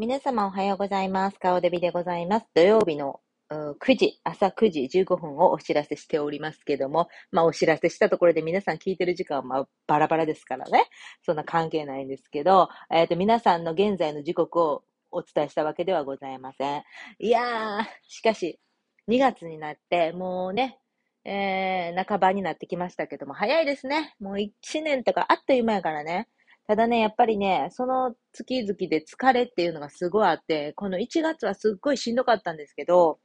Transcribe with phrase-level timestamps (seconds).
[0.00, 1.40] 皆様おはようございます。
[1.40, 2.46] 顔デビでございます。
[2.54, 3.18] 土曜日の
[3.50, 10.84] 9時、朝9時15分をお知らせしておりますけども、まあお知らせしたところで皆さん聞いてる時間はまあバラバラですからね。
[11.26, 16.84] そんな関係ないんですけど、えっ、と皆さんの現在の時刻をお伝えしたわけではございません。
[17.18, 18.60] いやー、しかし、
[19.08, 20.78] 2月になって、もうね、
[21.24, 24.14] えー、半ばになってきましたけども、早いですね。
[24.20, 26.28] もう1年とかあっという間やからね。
[26.68, 33.18] ただね、やっぱりね、その月々で疲れっていうのがすごいあって、この1月はすっごいしんどかったんですけど、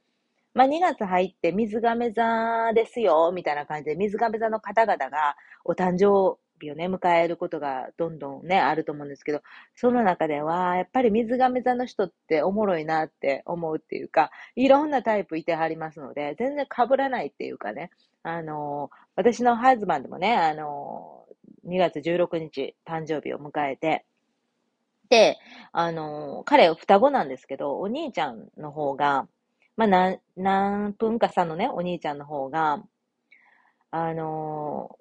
[0.54, 9.42] まあ2月入って水亀座ですよ、みたいな感じで、水亀座の方々がお誕生日をね、迎えることがどんどんね、あると思うんですけど、
[9.74, 17.90] その中では、やっぱり水亀座の人っておもろいなって思うっていうか、いろんなタイプいてはりますので、全然被らないっていうかね、
[18.22, 21.23] あの私のハズバンドもね、あの
[21.66, 24.04] 2月16日誕生日を迎えて、
[25.08, 25.36] で、
[25.72, 29.28] あの彼双子なんですけど、お兄ちゃんの方が、
[29.76, 32.82] まあ、何、何分か差のね、お兄ちゃんの方が、
[33.90, 34.98] あの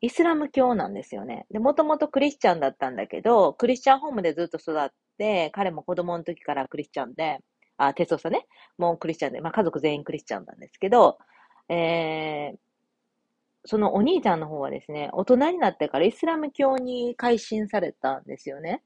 [0.00, 1.46] イスラム教なんですよね。
[1.50, 4.88] で、もともとクリスチャンだったんだけど、クリスチャンホームでずっと育っ
[5.18, 7.38] て、彼も子供の時からクリスチャンで、
[7.78, 8.46] あ、哲夫さね、
[8.78, 11.18] もうクリスチャンで、まあ家族全員クリスチャンなんですけど、
[11.68, 12.58] えー、
[13.66, 18.82] そのお兄ちゃんの方はですね、大人になってからイスラム教に改心されたんですよね。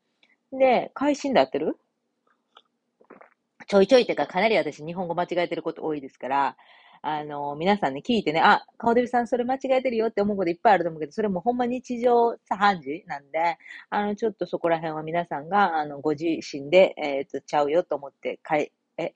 [0.53, 1.77] で、改心で合ってる？
[3.69, 6.57] ちょいちょいっていうか、かなり私日本語間違えてること多いですから、
[7.03, 13.59] あの、皆さんね、聞いてね、あ、顔デビさんそれ間違えてるよって思うこといっぱいあると思うけど、それもほんま日常茶飯事なんで、
[13.91, 19.13] あの、ちょっとそこら辺は皆さんが、あの、ご自身で、えっ、と、ちゃうよと思って、かい、え、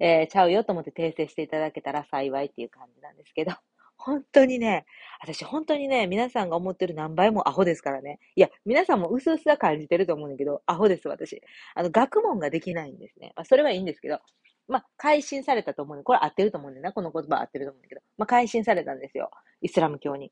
[0.00, 3.52] えーちゃうよと思って訂正していただけたら幸いっていう感じなんですけど、
[3.98, 4.86] 本当にね、
[5.20, 8.20] 私本当にね、皆さんが思ってる何倍もアホですからね。
[8.36, 11.42] いや、皆さんも薄々は感じてると思うんだけど、アホです、私。
[11.74, 13.32] あの、学問ができないんですね。
[13.36, 14.20] まあ、それはいいんですけど、
[14.68, 19.30] まあ、改心されたと思うんで、これ合ってると思うんだよな、この言葉合ってると思うんだけど、まあ、改心されたんですよ。
[19.60, 20.30] イスラム教に。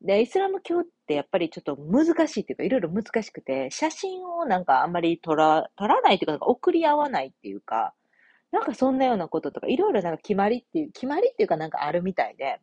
[0.00, 7.94] で、イスラム教ってやっぱりちょっと難しいっていうか、いろいろ難しくて、写真をなんかあんまり撮ら、撮らないっていう、か送り合わないっていうか、
[8.52, 12.60] なんかそんなようなこととか、いろいろなんか決まりっていう、決まりっていうかなんかあるみたいで、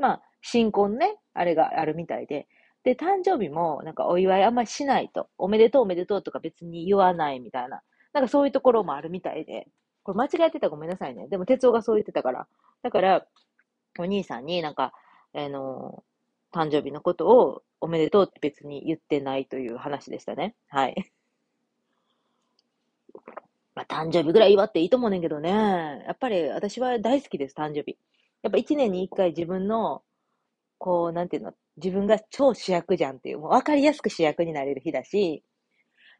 [0.00, 2.48] まあ、新婚ね、あれがあるみたいで、
[2.82, 7.82] で、誕生日もなんかお祝いあんまりしないと、おめでとうおめでとうとか別に言わないみたいな、
[8.14, 9.68] なんかそういうところもあるみたいで、
[10.02, 11.28] これ間違えてたらごめんなさいね。
[11.28, 12.48] でも哲夫がそう言ってたから。
[12.82, 13.26] だから、
[13.98, 14.94] お兄さんになんか、
[15.34, 16.02] あの、
[16.52, 20.54] 誕生日のことをおめでとうって別に言ってないという話でしたね。
[20.68, 21.12] はい。
[23.74, 25.50] まあ、誕生日ぐらい祝っていいと思うねんけどね。
[26.06, 27.98] やっぱり私は大好きです、誕生日。
[28.42, 30.02] やっぱ一年に一回自分の、
[30.78, 35.44] こう、なんていうの、自分が超主役じゃんっていう、もう分かりやすく主役になれる日だし、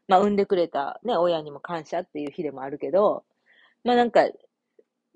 [0.07, 3.23] まあ、産んでくれたね、親にも感謝っていう日でもあるけど、
[3.83, 4.31] まあなんか、や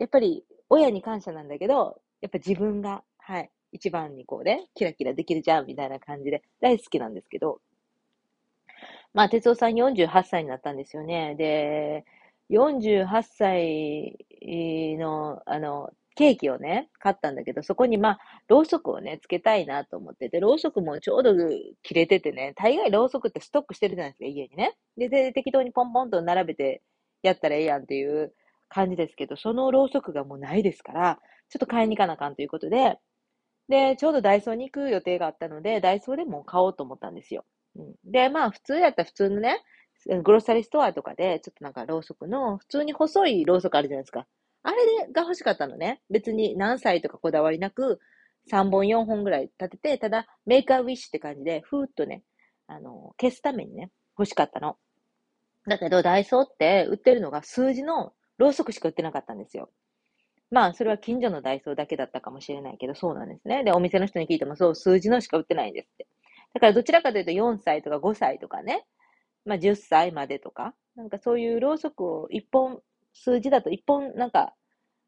[0.05, 7.59] っぱり親に感謝なんだけど、やっぱ自分が、はい、一番にこうね、キラキラできるじゃんみたいな感じで大好きなんですけど、
[9.13, 11.35] まあ、哲夫さん48歳になったんですよね。
[11.35, 12.05] で、
[12.49, 14.17] 48歳
[14.99, 21.33] の、あの、ケーキをね、買ったんだけど、そこにまあ、ろうそくをね、つけたいなと思ってて、ろうそくもちょうど
[21.83, 24.75] 切れててね、大概ろうそくってストックしてるじゃないですか、家にね。
[24.97, 26.81] で、で適当にポンポンと並べて
[27.21, 28.33] やったらええやんっていう
[28.69, 32.97] 感じですけど、そのろうそくがもうないですから、ちょっと買いに行かなあかんということで、
[33.69, 37.45] で、ちょうどダイソーに行く予定があったので、ダイソーでも買おうと思ったんですよ。
[37.75, 39.61] うん、で、まあ、普通やったら普通のね、
[40.23, 44.27] グロッサリーストアとかで、ちょっとなんかろうそくの、普通に細いろうそくあるじゃないですか。
[44.65, 46.01] あれが欲しかったのね。
[46.09, 47.99] 別に何歳とかこだわりなく、
[48.51, 52.23] 3本4本ぐらい立てて、ただ、メーカーウィッシュって感じで、ふーっとね、
[52.67, 54.77] あの、消すためにね、欲しかったの。
[55.67, 59.69] だけど、ダイソーって売ってるのが数字のろうそくしか売ってなかったんですよ。
[60.49, 63.63] まあ、それは近所のダイソーだけだったかもしれないけど、そうなんですね。
[63.63, 66.07] で、お店の人に聞いても、そう、数字のしか売ってないんですって。
[66.53, 68.85] だから、どちらかというと4歳とか5歳とかね、
[69.45, 72.81] まあ、10歳までとか、なんかそういうろうそくを1本、
[73.15, 74.53] 数字だと1本、なんか、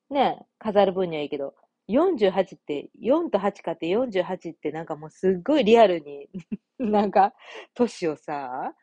[0.10, 1.56] ね、飾る分にはいいけど、
[1.90, 6.30] 48って、4と8かって48ってなんかもうすっごいリアルに、
[6.80, 7.34] なんか、
[7.76, 8.74] 年をさ、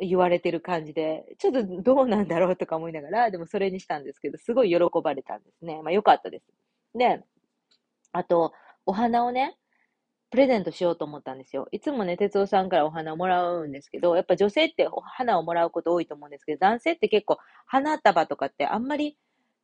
[0.00, 5.82] 言われてる感じで、ちょっとどうなんだろうとか思いながら、でもそれにしたんですけど、すごい喜ばれたんですね。
[5.82, 6.46] まあよかったです。
[6.94, 7.22] で、
[8.12, 8.52] あと、
[8.86, 9.56] お花をね、
[10.36, 11.66] プレゼントしようと思ったんですよ。
[11.72, 19.16] いつもね、哲夫さんからお花をもらうんですけど、やっぱ女性ってお花をもらうこと多いと思うんですけど、男性って結構花束とかってあんまり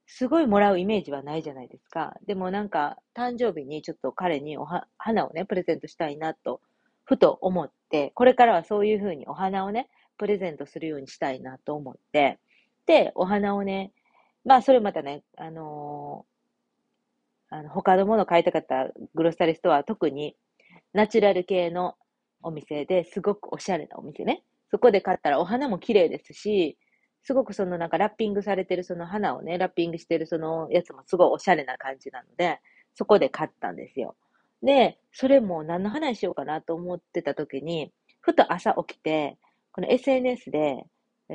[0.06, 2.14] すごいもらうイメージはないじゃないですか。
[2.26, 4.66] でもなんか、誕生日にちょっと彼にお
[4.96, 6.62] 花をね、プレゼントしたいなと、
[7.04, 12.38] ふと思って、これからはそういうふうにお花をね、プレゼントするようにしたいなと思って、
[12.86, 13.92] で、お花をね、
[14.46, 20.34] まあ、それまたね、あのー、あの他のもの買いたかったグロッサリストは特に
[20.92, 21.94] ナチュラル系の
[22.42, 24.42] お店ですごくおしゃれなお店ね。
[24.70, 26.78] そこで買ったらお花も綺麗ですし、
[27.22, 32.60] すごくそのなんかラッピングされてるその花をね、ラッピングしてるそのやつもすごいおしゃれな感じなので、
[32.94, 34.16] そこで買ったんですよ。
[34.62, 39.38] で、それも何の話しようかなと思ってた時に、ふと朝起きて、
[39.72, 40.84] この SNS で、
[41.28, 41.34] え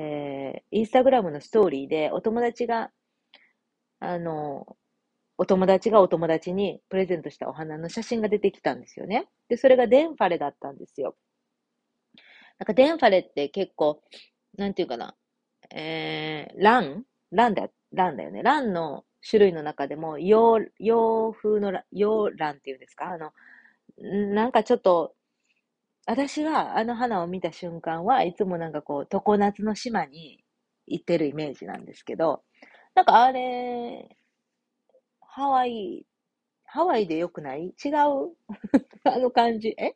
[0.58, 2.92] ー、インスタグラムのストーリーでお友達が、
[4.00, 4.78] あの、
[5.38, 9.28] お友達がお友達にプレゼントしたお花の写真が出てきたんですよね。
[9.50, 11.16] で、それがデンファレだったんですよ。
[12.60, 14.02] なんかデンファレって結構、
[14.58, 15.16] なんていうかな、
[15.74, 18.42] えー、ランランだ、ランだよね。
[18.42, 23.10] ランの種類の中でも、洋、洋風の洋ランっていうんですか？
[23.12, 23.32] あの、
[24.34, 25.14] なんかちょっと、
[26.08, 30.44] 私はあの花を見た瞬間はいつもなんかこう、常夏の島に
[30.88, 32.44] 行ってるイメージなんですけど、
[32.96, 34.18] なんかあれ、
[35.38, 36.04] ハワイ、
[36.66, 37.68] ハワイでよくない？
[37.86, 37.94] 違う？
[39.06, 39.76] あの感じ。
[39.78, 39.96] え？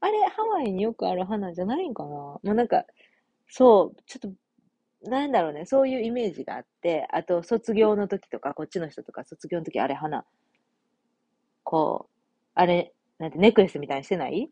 [0.00, 2.08] あれ、ハワイによくある花じゃないんかな？
[2.10, 2.84] もうなんか、
[3.48, 4.32] そう、ちょっ
[5.02, 10.24] となんだろうね、そういうイメージがあって、あと、卒業の時とか、こっちの人とか、卒業の時、あれ、花、
[11.64, 12.16] こう、
[12.54, 14.50] あれ、なんてネックレスみたいにしてない？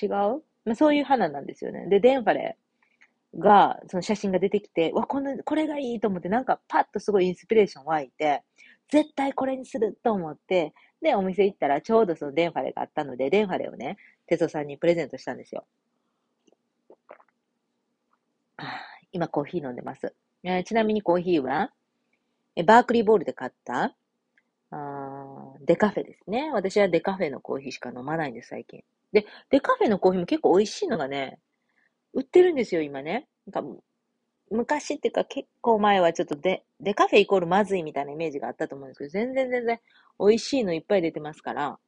[0.00, 1.88] 違う、まあ、そういう花なんですよね。
[1.88, 2.56] で、デンファレ
[3.38, 8.42] が、その写真が出てきて、わ、この、これがいいと思って、なんかパッとすごいインスピレーション湧いて、
[8.94, 13.96] 絶対これにすると思って、で、お店行ったらちょうどそのデンファレがあったので、デンファレをね、
[14.28, 15.66] テソさんにプレゼントしたんですよ。
[19.10, 20.14] 今コーヒー飲んでます。
[20.44, 21.72] えー、ちなみにコーヒーは、
[22.54, 23.96] えバークリーボールで買った
[24.70, 26.52] あデカフェですね。
[26.52, 28.84] 私はデカフェのコーヒーしか飲まないんです、最近。
[29.12, 31.40] で、デカフェのコーヒーも結構美味しいのがね、
[32.12, 33.26] 売ってるんですよ、今ね。
[33.52, 33.82] なんか
[34.54, 39.80] 昔っていうか結構前はちょっとデ、デカフェイコールまずいみたいなイメージがあったと思うんですけど、全然全然
[40.20, 41.78] 美味しいのいっぱい出てますから、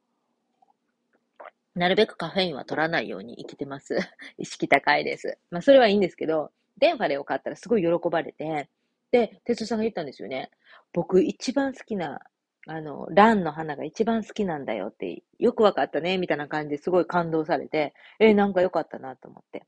[1.75, 3.95] なるべくカフェインは取らないように生きてます。
[4.37, 5.37] 意識高いです。
[5.49, 8.69] まあそれはいいんですけど、デンファレを買ったらすごい喜ばれて、
[9.11, 10.51] で、哲夫さんが言ったんですよね。
[10.91, 12.19] 僕一番好きな、
[12.67, 19.63] あの、ランの花が一番好きなんだよって、よくわかったね、みたいな感じですごい感動されて、え、なんかよかったなと思って。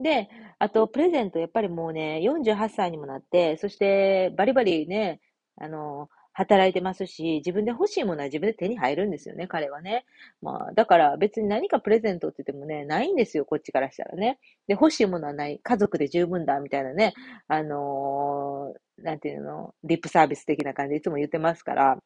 [0.00, 0.28] で、
[0.58, 5.20] あと、プレゼント、やっぱりもうね、48歳にもなって、そして、バリバリね、
[5.56, 10.04] あの、働いてますし、自分で欲しいものは自分で手に入るんですよね、彼はね。
[10.40, 14.38] まあ、だから別に何かプレゼントって言ってもね、ないんですよ、こっちからしたらね。
[14.68, 17.14] で、欲しいものはない、家族で十分だ、みたいなね、
[17.48, 21.98] あのー、なんていうの、リップサービス的な感じでいつも言ってますから、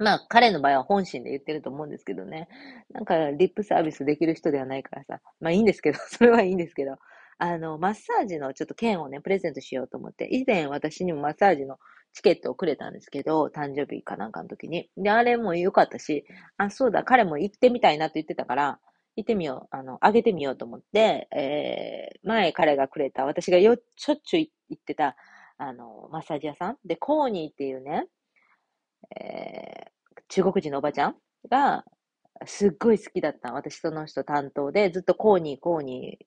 [0.00, 2.48] まあ、彼の場合は本心で言ってると思うんですけどね。
[2.90, 5.20] なんか、リップサービスできる人ではないからさ。
[5.40, 6.96] まあいいんですけど、 それはいいんですけど。
[7.38, 11.78] あの、マッサージのちょっと券をね、プレゼントしようと思って、以前私にもマッサージの
[12.12, 14.90] チケットをくれたんですけど、誕生日かなんかの時に。
[14.96, 16.24] で、あれも良かったし、
[16.56, 18.80] あ、そうだ、彼も行ってみたいなと言ってたから、
[19.16, 25.16] 行ってみよう、あの、あげてみようと思って、えー、前彼がくれた、私がよ、しょっちゅう行ってた、
[25.58, 28.06] あの、マッサージ屋さんで、コーニーっていうね、
[29.18, 31.16] えー、中国人のおばちゃん
[31.50, 31.84] が、
[32.46, 33.52] すっごい好きだった。
[33.52, 36.18] 私その人担当で、ずっとコーニー、コーニ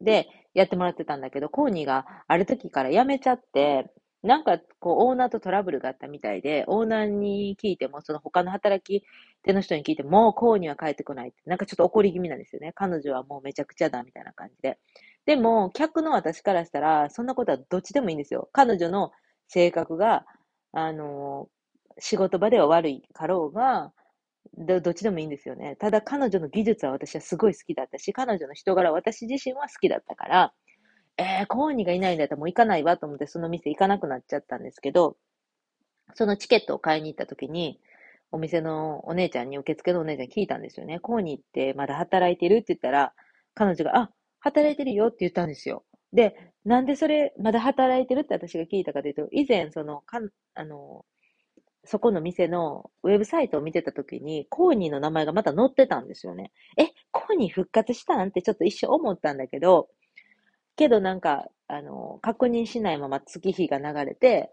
[0.00, 3.92] ーでやってもらってたんだけど、コーニーがある時から辞めちゃって、
[4.22, 9.06] なんか、こう、オーナーとトラブルがあったみたいで、オーナーに聞いても、その他の働き
[9.44, 12.72] 手の人に聞いても、もうこうには帰ってこないって、なんかちょっと怒り気味なんですよね。
[12.74, 14.78] 彼女はもうめちゃくちゃだ、みたいな感じで。
[15.26, 18.48] でも、客の私からしたら、そんなことはどっちでもいいんですよ。
[18.52, 19.12] 彼女の
[19.48, 20.26] 性格が、
[20.72, 21.48] あの
[21.98, 23.92] 仕事場では悪いかろうが、
[24.58, 25.76] どどっちでもいいんですよね。
[25.76, 30.54] ただ彼女の技術は私はすごい好きだったし、彼女の人柄は私自身は好きだったから、
[31.18, 35.16] えー、コーニーがいないんだったらもう行かないわと思ってその店行かなくなっちゃったんですけど、
[36.14, 37.80] そのチケットを買いに行った時に、
[38.32, 41.00] お店のお姉ちゃんに、受付のお姉ちゃんに聞いたんですよね。
[41.00, 43.14] コーニーってまだ働いてるって言ったら、
[43.54, 44.10] 彼女が、あ、
[44.40, 45.84] 働いてるよって言ったんですよ。
[46.12, 46.34] で、
[46.64, 50.20] なんでそれ、まだ働いてるって私が聞いたかというと、以前、その、か
[50.54, 51.04] あの、
[51.86, 56.52] そこの店のウェブサイトを見てた時に、コーニーの名前がまた載ってたんですよね。
[56.76, 59.88] え、コーニー復活したんってちょっと一瞬思ったんだけど、
[60.76, 64.52] けどなんか、あの、確認しないまま月日が流れて、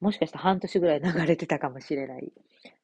[0.00, 2.32] もしかして半年ぐらい流れてたかもしれない。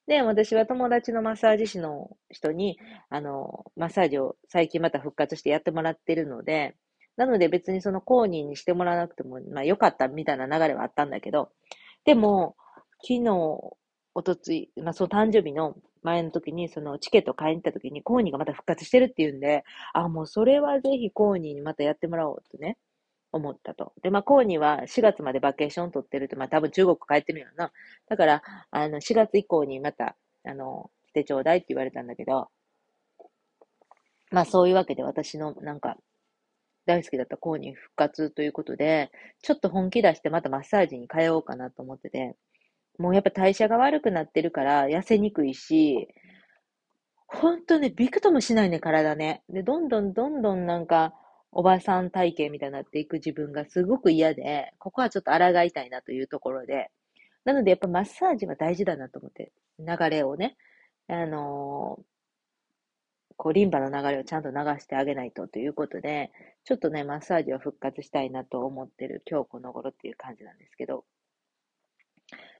[0.07, 2.79] で、私は友達のマッサージ師の人に、
[3.11, 6.75] あの、マッサージを最近また復活してやってもらってるので、
[7.17, 11.51] なので別にそのコーニーにしてもらわなくても、まあ良かったみたいな流れはあったんだけど、
[12.05, 12.57] でも、
[13.03, 13.31] 昨日、
[14.15, 22.79] おとつい、まあその誕生日の前の時に、そのチケット買いに行った時に、コーニーがまた復活してるっていうんで、あ、もうそれはぜひコーニーにまたやってもらおうとね、
[23.33, 23.93] 思ったと。
[24.03, 27.73] で、まあ、コーニーは4月までバケーション取ってるって、まあ、多分中国帰ってるんやろな。
[28.09, 32.49] だから、あの、4月以降にまた、あの、来てちょうだいって言われたんだけど、
[34.31, 35.97] まあ、そういうわけで私の、なんか、
[36.87, 39.11] 大好きだったコーニー復活ということで、
[39.43, 42.37] ちょっと本気出してまたマッサージに通おうかなと思ってて、
[43.01, 46.07] もうやっぱ代謝が悪くなってるから痩せにくいし、
[47.27, 49.43] ほんとね、びくともしないね、体ね。
[49.49, 51.15] で、どんどんどんどんなんか、
[51.51, 56.91] おばさん体型みたいになっていく自分がすごく嫌で、ここはちょっと抗いたいなというところで、
[57.45, 60.59] なのでやっぱマッサージは大事だなと思って、流れをね、
[61.09, 62.03] あのー、
[63.39, 66.31] こう、リンパの流れをちゃんと流してあげないとということで、
[66.65, 71.07] ちょっとね、マッサージを復活したいなと思ってる今日この頃っていう感じなんですけど。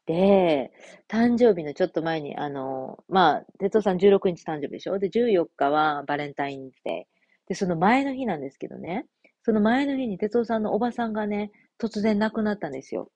[0.07, 0.73] で、
[1.09, 4.99] 誕生日のちょっと前に、あの、まあ、哲夫さん16日誕生日でしょ？
[4.99, 7.49] で、14日はバレンタインデー。
[7.49, 9.07] で、その前の日なんですけどね、
[9.43, 13.11] その前の日に哲夫さんのおばさんがね、突然亡くなったんですよ。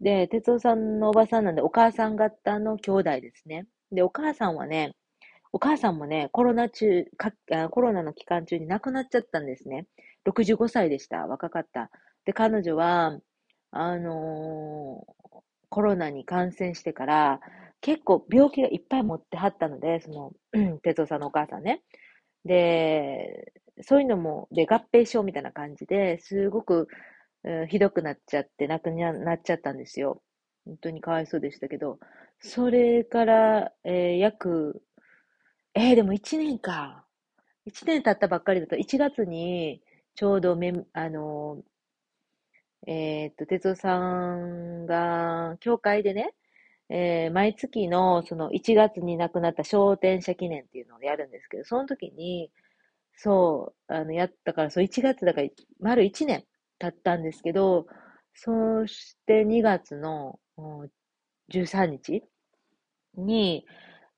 [0.00, 3.66] で、哲夫さんのおばさんなんで、お母さん方の兄弟ですね。
[3.92, 4.94] で、お母さんはね、
[5.52, 7.06] お母さんもね、コロナ中、
[7.70, 9.86] コロナの期間中に亡くなっちゃったんですね。
[10.28, 11.26] 65歳でした。
[11.26, 11.90] 若かった。
[12.24, 13.18] で、彼女は、
[13.70, 15.06] あの、
[15.68, 17.40] コロナに感染してから、
[17.80, 20.32] 結構病気がいっぱい持ってはったので、その、
[20.82, 21.82] 哲夫さんのお母さんね。
[22.44, 26.88] で、そういうのも、で、合併症みたいな感じですごく、
[27.44, 30.22] うん、ひどくなっちゃって、亡くなっちゃったんですよ。
[30.64, 31.98] 本当にかわいそうでしたけど、
[32.40, 34.82] それから、えー、約、
[35.74, 37.04] えー、でも1年か。
[37.66, 39.82] 1年経ったばっかりだと、1月に、
[40.14, 41.62] ちょうどめ、あの
[42.86, 46.34] えー、っと、哲夫さんが、教会でね、
[46.88, 52.50] えー、毎月のその1月に亡くなった昇天者記念っていうのをやるんですけど、その時に、
[53.16, 55.48] そう、あの、やったから、そう1月だから、
[55.80, 56.44] 丸1年
[56.78, 57.86] 経ったんですけど、
[58.34, 60.38] そして2月の
[61.52, 62.22] 13日
[63.16, 63.66] に、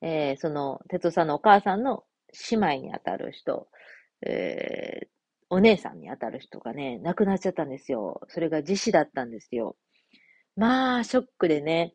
[0.03, 2.05] えー、その、哲夫さんのお母さんの
[2.51, 3.69] 姉妹にあたる人、
[4.27, 5.07] えー、
[5.51, 8.21] お姉さんにあたる人がね、亡くなっちゃったんですよ。
[8.29, 9.77] それが自死だったんですよ。
[10.57, 11.95] まあ、ショックでね、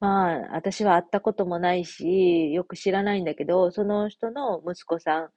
[0.00, 5.30] まあ、私は会ったこともないし、よく知らないんだけど、その人の息子さん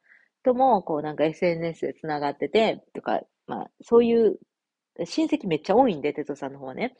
[0.43, 4.37] とも、こうなんか SNS で繋がってて、とか、まあ、そういう
[5.05, 6.95] 親戚めっちゃ多いんで、哲夫さんの方はね。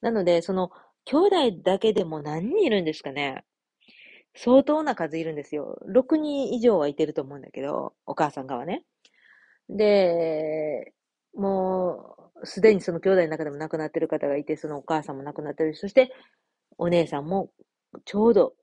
[0.00, 0.70] なので、その、
[1.04, 3.42] 兄弟だけでも何人いるんですかね
[4.34, 5.78] 相当な数いるんですよ。
[5.88, 8.84] 6人以上はいてると思うんだけど、お母さん側ね。
[9.76, 10.92] で、
[11.34, 15.78] もう、すでにその兄弟の中でも亡くなってる方がいて、そのお母さんも亡くなってるし。
[15.78, 16.10] そして、
[16.78, 17.50] お姉さんも
[18.04, 18.54] ちょうど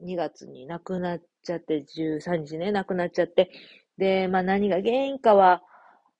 [0.00, 3.50] 2月に亡くなっちゃって、13日ね、亡くなっちゃって、
[3.98, 5.62] で、まあ何が原因かは、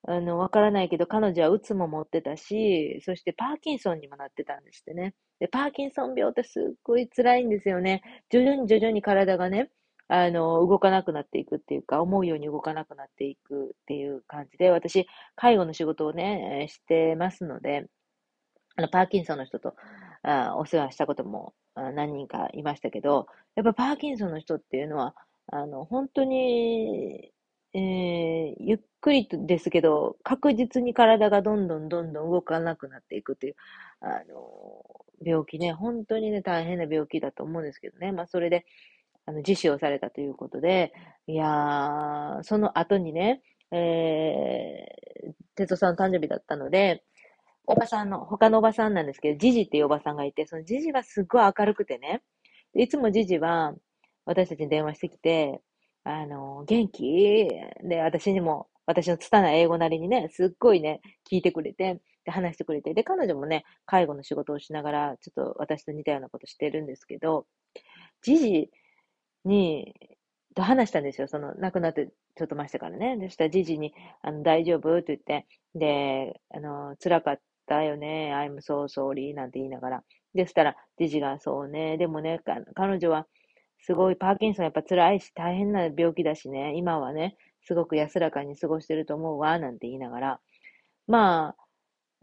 [0.06, 5.14] あの、わからないけど、彼女はうつも持ってたし、そしてパーキンソンにもなってたんですってね。
[5.40, 8.02] で、パーキンソン病ってすっごい辛いんですよね。
[8.30, 9.70] 徐々に徐々に体がね、
[10.08, 15.06] あの、動かなくなっていくっていうか、思うように動かなくなっていくっていう感じで、私、
[15.36, 17.86] 介護の仕事をね、してますので、
[18.76, 19.74] あの、パーキンソンの人と
[20.22, 25.14] あお世話したことも何人かいましたけど、やっぱパーキンソンの人っていうのは、
[25.48, 27.32] あの、本当に、
[27.74, 33.56] えー、ゆっくりですけど、確実に体がどんどんどんどん動かなくなっていくっていう、
[34.00, 34.82] あの、
[35.24, 38.12] 病気ね、本当にね、大変な病気だと思うんですけどね。
[38.12, 38.64] まあ、それで、
[39.26, 40.92] あの、自死をされたということで、
[41.26, 47.02] いやー、その後にね、えー、哲夫さんの誕生日だったので、
[47.66, 52.22] おばさんの、他のおばさんなんですけど、ジジっていうおばさんがいて、そのジジはすっごい明るくてね、
[52.76, 53.74] いつもジジは
[54.26, 55.60] 私たちに電話してきて、
[56.04, 57.48] あの、元気？
[57.82, 61.00] で、私にも、私の拙い英語なりにね、すっごいね、
[61.30, 67.46] 聞いてくれて、で、話してくれて、で、彼女もね、介護の仕事をしながら、ちょっと私と似たようなことしてるんですけど、
[68.20, 68.70] ジジ
[69.44, 69.94] に、
[70.54, 71.28] と話したんですよ。
[71.28, 73.16] その、亡くなってちょっとましたからね。
[73.18, 74.98] でしたら、ジジに、あの、大丈夫？
[74.98, 78.32] って言って、で、あの、辛かったよね。
[78.34, 80.04] I'm so sorry なんて言いながら。
[80.34, 81.96] でしたら、ジジが、そうね。
[81.98, 82.40] でもね、
[82.74, 83.26] 彼女は、
[83.80, 86.74] すごいパーキンソンやっぱ辛いし、大変な病気だしね。
[86.76, 90.40] 今はね、すごく安らかに過ごしてると思うわ、なんて言いながら。
[91.08, 91.56] ま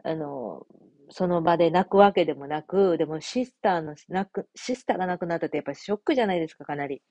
[0.04, 0.66] あ、あの、
[1.12, 7.02] その場で泣くわけでもなく、でもシスターの、泣く、シスターが亡くなったってやっぱりショックじゃないですか、かなり。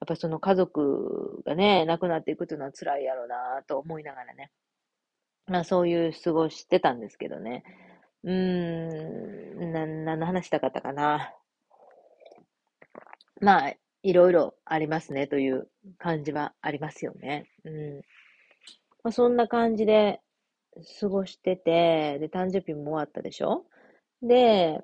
[0.00, 4.50] やっぱその家族がね、亡くなっていくというのは辛いやろうなと思いながらね。
[5.46, 7.64] まあそういう過ごしてたんですけどね。
[8.22, 11.32] うーん、な、何の話したかったかな。
[13.40, 15.68] まあ、いろいろありますねという
[15.98, 17.50] 感じはありますよね。
[17.64, 17.96] うん。
[19.02, 20.20] まあ、そんな感じで
[21.00, 23.66] 過ごしてて、で、誕生日も終わったでしょ？
[24.22, 24.82] で、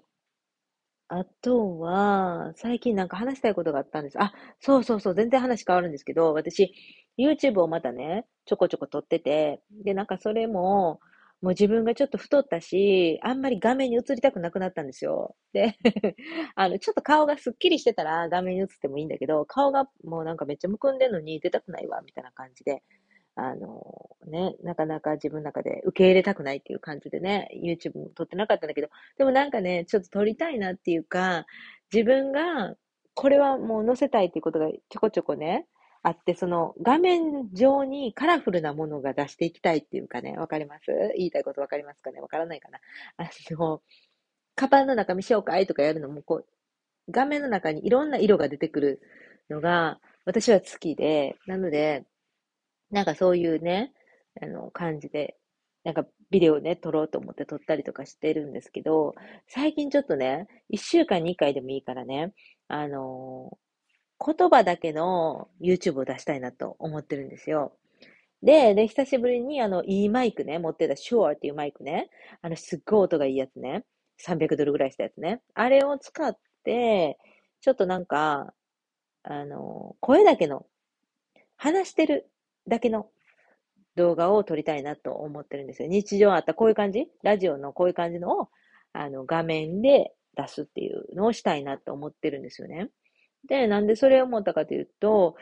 [1.08, 4.22] あとは、最近なんか話したいことがあったんです。
[4.22, 6.72] あ、そうそうそう、全然話変わるんですけど、私、
[7.18, 11.00] YouTube をまたね、ちょこちょこ撮ってて、で、なんかそれも、
[11.42, 15.34] もう自分がちょっと太ったし、あんまり画面に映りたくなくなったんですよ。
[15.52, 15.75] で、
[16.54, 22.82] あの、ちょっと顔がスッキリしてたら画面に映ってもいいんだけど、顔がもうなんかめっちゃむくんでんのに出たくないわ、みたいな感じで、
[23.34, 31.46] あの、ね、なかなか自分の中で受け入れたくないっていう感じでね、YouTube も撮ってなかったんだけど、でもなんかね、ちょっと撮りたいなっていうか、
[31.92, 32.74] 自分が
[33.14, 35.66] これはもう載せたいっていうことがちょこちょこね、
[36.02, 40.86] あって、その画面上にカラフルなものが出していきたいっていうかね、わかります？
[41.16, 42.20] 言いたいことわかりますかね？
[42.20, 42.80] わからないかな？
[43.18, 43.80] あの、
[44.56, 46.46] カバンの中見紹介とかやるのも、こう、
[47.10, 49.00] 画面の中にいろんな色が出てくる
[49.48, 52.04] のが、私は好きで、なので、
[52.92, 53.92] なんかそういうね、
[54.40, 55.37] あの、感じで、
[55.84, 59.14] なんかビデオね、撮ろうと思って撮ったりとかしてるんですけど、
[59.49, 62.32] 最近ちょっとね、一週間に一回でもいいからね、
[62.68, 63.58] あの
[64.25, 67.76] 言葉だけの YouTube を出したいなと思ってるんですよ。
[68.42, 72.11] で、で、久しぶりにあの、いいマイクね、持ってた Sure っていうマイクね、
[72.42, 73.84] あの、すっごい音がいいやつね、
[74.18, 75.42] 300ドルぐらいしたやつね。
[75.54, 77.18] あれを使って、
[77.61, 78.54] ちょっとなんか、
[79.25, 80.66] あの、声だけの、
[81.56, 82.30] 話してる
[82.69, 83.09] だけの
[83.97, 85.88] 動画を撮りたいなと思ってるんですよ。
[85.88, 87.09] 日常あったこういう感じ？
[87.23, 88.49] ラジオのこういう感じのを、
[88.92, 92.88] あの、画面で出すっていうのをしたいなと思ってるんですよね。
[93.49, 95.37] で、なんでそれを思ったかというと、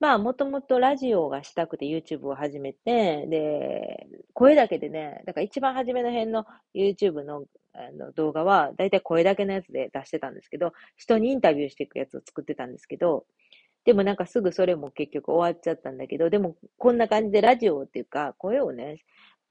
[0.00, 7.44] まあ、もともとラジオがしたくて YouTube を始めて、で、声だけでね、だから一番初めの辺の YouTube の
[7.76, 13.24] あの動画は、だいたい声だけのやつで出してたんですけど、人にインタビューしていくやつを作ってたんですけど、
[13.84, 18.98] でもなんかすぐそれも結局終わっちゃったんだけど、でもこんな感じでラジオっていうか、声をね、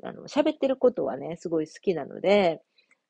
[0.03, 2.61] あの、喋ってることはね、すごい好きなので、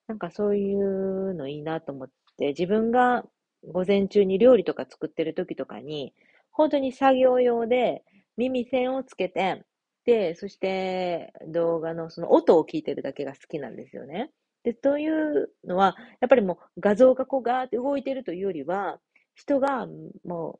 [0.07, 3.23] なんかそういうのいいなと思って、自分が
[3.71, 6.13] 午前中に料理とか作ってる時とかに、
[6.51, 8.03] 本当に作業用で
[8.37, 9.63] 耳栓をつけて、
[10.05, 14.31] で、そして動画のその音を聞いてるだけが好きなんですよね。
[14.63, 18.99] で、というのは、やっぱりもう画像がこうガーって動いてるというよりは、
[19.35, 19.87] 人が
[20.25, 20.59] も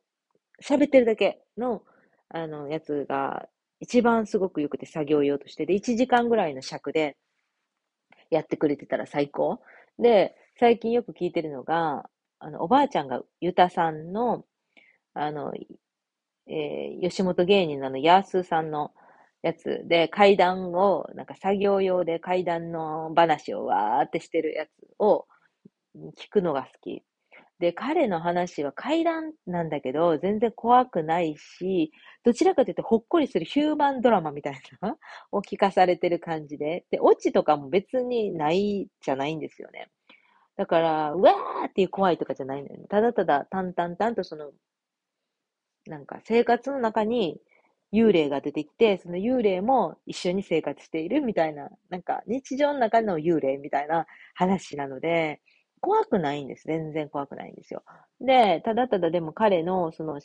[0.62, 1.82] 喋ってるだけの、
[2.28, 3.48] あの、やつが
[3.80, 7.16] 一番すごく良くて作業用として、で、1時間ぐらいの尺で
[8.30, 9.60] やってくれてたら最高。
[9.98, 14.44] で、最近よく聞いてるのが、あの、おばあちゃんがゆたさんの、
[15.14, 15.52] あの、
[16.46, 18.92] えー、吉本芸人のあの、ヤースーさんの
[19.42, 25.26] やつで、階段を、なんか作業用で階段の話をわーってしてるやつを
[26.16, 27.02] 聞くのが好き。
[27.60, 31.92] で、彼の話は階段なんだけど、全然怖くないし、
[32.24, 34.96] どちらかというとほっこりするヒューマンドラマみたいな
[35.30, 36.84] を聞かされてる感じで。
[36.90, 39.88] で、オチとかも別にないじゃないんですよね。
[40.56, 42.86] だから、うわーっていう怖いとかじゃないんだよね。
[42.88, 44.52] ただただ淡々淡とその、
[45.86, 47.40] なんか生活の中に
[47.92, 55.40] 幽霊が出てきて、その幽霊も一緒に生活しているみたいな、なんか日常の中の幽霊みたいな話なので、
[55.84, 56.64] 怖くないんです。
[56.66, 57.82] 全然怖くないんですよ。
[58.20, 60.20] で、ただただでも彼のその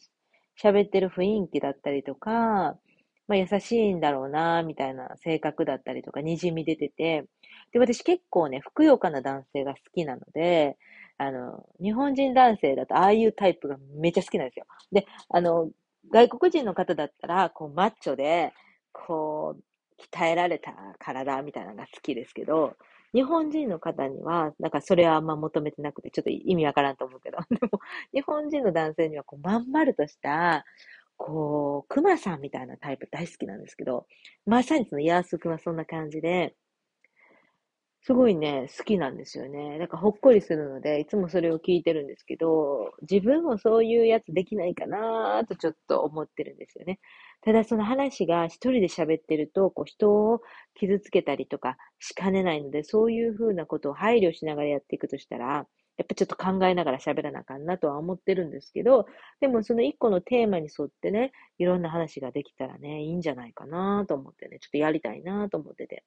[0.61, 2.77] 喋ってる雰囲気だったりとか、
[3.27, 7.25] まあ、優しいんだろうな、みたいな性格だったりとか、滲み出てて、
[7.71, 10.77] で、私結構ね、ふくよかな男性が好きなので、
[11.17, 14.65] あの、日本人男性だとああいうタイプがめっちゃ好きなんですよ。
[14.91, 15.69] で、あの、
[16.11, 18.51] 外国人の方だったら、こう、マッチョで、
[18.93, 19.63] こう、
[20.15, 22.75] 鍛えられた体みたいなのが好きですけど、
[23.13, 27.79] 日本人の方には、なんかそれはあんま求めてなくて、ちょっと意味わからんと思うけど、 でも、
[28.13, 30.65] 日本人の男性には、こう、まん丸とした、
[31.17, 34.07] こう、熊さんみたいなタイプ大好きなんですけど、
[34.45, 36.55] まさにそのヤースクはそんな感じで、
[38.01, 39.77] すごいね、好きなんですよね。
[39.77, 46.99] だからほっこりするので、いつもそれを聞いてるんですけど、自分もそういうやつできないかなとちょっと思ってるんですよね。
[47.41, 50.41] ただその話が一人で喋ってると、こう人を
[50.75, 59.05] 傷つけたりとかしかねないので、そういうふうなことを配慮しながらやっていくとしたら、やっぱちょっと考えながら喋らなあかんなとは思ってるんですけど、
[59.41, 66.05] でもその一個のテーマに沿ってね、いろんな話ができたらね、いいんじゃないかなと思ってね、ちょっとやりたいなと思ってて、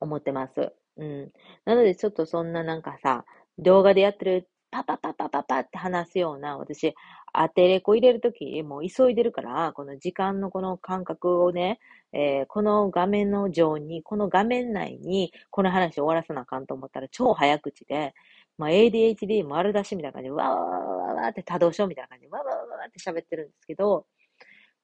[0.00, 0.72] 思ってます。
[0.96, 1.32] うん。
[1.64, 3.24] なのでちょっとそんななんかさ、
[3.58, 6.94] 動画でやってるパパパパパパって話すような、私、
[7.32, 11.80] 当てレコ入れるとき、もう急いでるから、この時間のこの感覚をね、
[12.12, 18.14] えー、この画面の上に、この画面内に、この話を終わらせなあかんと思ったら、超早口で、
[18.58, 24.06] まあ、ADHD 丸出しみたいな感じで、わーわーわーわーって多動症みたいな感じで、わーわーわーって喋ってるんですけど、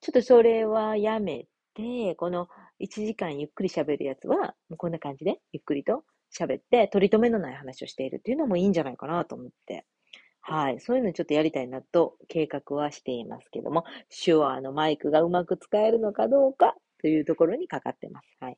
[0.01, 6.03] ちょっとそれはやめて、この1時間ゆっくり喋るやつは、こんな感じでゆっくりと
[6.37, 9.85] 喋って、取り留めのない話をしているっていうのもいいんじゃないかなと思って。
[10.41, 10.79] はい。
[10.79, 13.83] そういうのちょっとやりたいなと計画はしていますけども、
[14.25, 18.37] 手話のマイクがうまく使えるのかどうかというところにかかってます。
[18.39, 18.57] はい。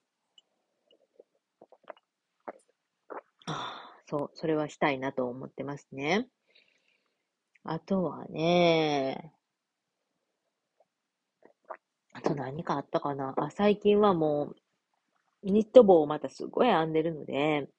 [4.07, 6.27] そう、それはしたいなと思ってますね。
[7.63, 9.33] あとはね、
[12.19, 13.33] あと何かあったかな？
[13.37, 14.53] あ、最近はも
[15.43, 17.69] う、ニット帽をまたすごい編んでるので、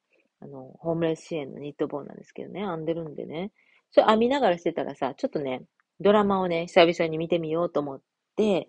[0.41, 3.53] あの、ホームレス支援のニット帽なんですけどね、編んでるんでね。
[3.91, 5.63] それ編みながらしてたらさ、ちょっとね、
[6.01, 8.01] ドラマをね、久々に見てみようと思っ
[8.37, 8.69] て、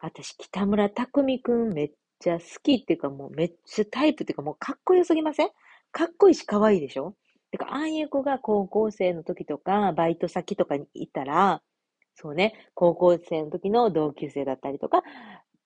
[0.00, 5.50] 私、北村匠くんめっちゃ好きっていうかもうめっちゃタイプっていうかもうかっこよすぎません？
[5.90, 7.14] かっこいいし可愛いでしょ？
[7.50, 11.62] てか、ああいう子が高校生の時とか、バイト先とかにいたら、
[12.20, 15.04] そうね、高校生の時の同級生だったりとか、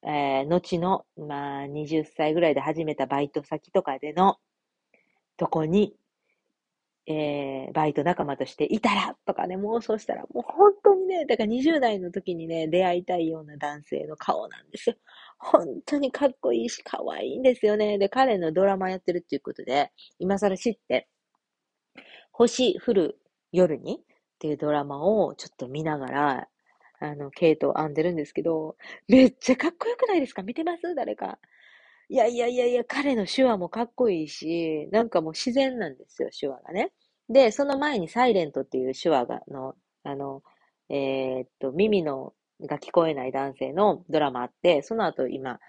[0.04, 4.36] えー、後の、まあ、20歳ぐらいで始めたバイト先とかでの、
[5.38, 5.96] とこに、
[7.06, 14.96] えー、バイト仲間としていたらとかね、妄想したら、もう本当にね、だから20代の時にね、出会いたいような男性の顔なんですよ。
[15.38, 17.96] 本当にかっこいいし、可愛いんですよね。
[17.96, 21.08] で、彼のドラマやってるっていうことで、今更知って、
[22.30, 23.18] 星降る
[23.52, 24.04] 夜に
[24.42, 26.48] っていうドラマをちょっと見ながら、
[26.98, 28.74] あの、ケイトを編んでるんですけど、
[29.06, 30.42] めっちゃかっこよくないですか？
[30.42, 30.96] 見てます？
[30.96, 31.38] 誰か。
[32.08, 36.90] いやいやいやいや、彼の手話もかっこいいし、なんかもう自然なんですよ、手話がね。
[37.28, 40.42] で、その前にサイレントっていう手話が、の、あの、
[40.88, 45.60] えー、っと、耳のが聞こえない男性のドラマあって、その後今、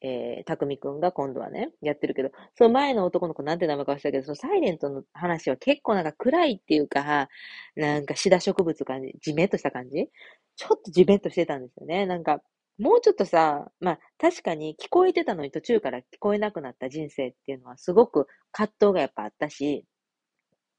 [0.00, 7.28] えー、たくみくんが今度はね、やってるけど、その前の男の子なんて名前か忘れたけど、そのサイレントの話は結構なんか暗いっていうか、
[7.76, 10.08] なんかシダ植物感じ、じめっとした感じ？
[10.56, 12.06] ちょっとじめっとしてたんですよね。
[12.06, 12.40] なんか、
[12.78, 19.84] もうちょっとさ、まあ確かに聞こえてたのに途中から聞こえなくなった人生っていうのはすごく葛藤がやっぱあったし、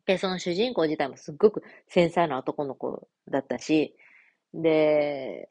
[0.05, 3.95] で、その主人公自体もすっごく繊細な男の子だったし、
[4.53, 5.47] で、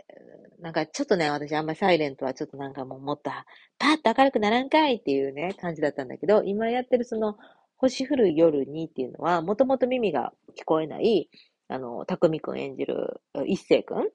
[0.61, 3.31] なんかちょっとね、私あんまサイレントはちょっとなんかもうもっと
[3.79, 7.37] パッと明るくならんかいっていうね、感じだったんだけど、今やってるその
[7.77, 11.31] 星降る夜にっていうのは、もともと耳が聞こえない、
[11.69, 14.09] あの、たくみくん演じる一星くん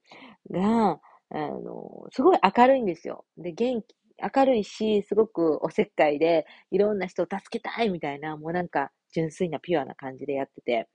[0.52, 3.26] が、あの、すごい明るいんですよ。
[3.38, 3.96] で、元気、
[4.36, 10.88] 明るいし、すごくおせっかいで、いろんな人を助けたいみたいな、もうなんか純粋なピュアな感じでやってて。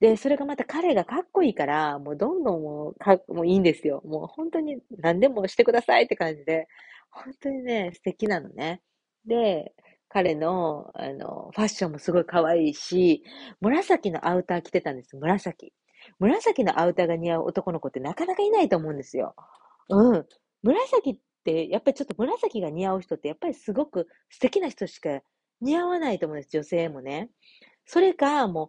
[0.00, 4.00] で、それがまた彼がかっこいいから、もうどんどんもうか、もういいんですよ。
[4.04, 6.68] もう本当に何でもしてくださいって感じで、
[7.10, 8.80] 本当にね、素敵なのね。
[9.26, 9.74] で、
[10.08, 13.24] 彼の、あの、ファッションもすごい可愛いし、
[13.60, 15.16] 紫のアウター着てたんです。
[15.16, 15.72] 紫。
[16.20, 19.34] 紫のアウターが似合う男の子ってなかなかいないと思うんですよ。
[19.88, 20.26] うん。
[20.62, 25.20] 紫って、やっぱりちょっと紫が似合う人って、やっぱりすごく素敵な人しか
[25.60, 26.50] 似合わないと思うんです。
[26.52, 27.30] 女性もね。
[27.86, 28.68] それか、もう、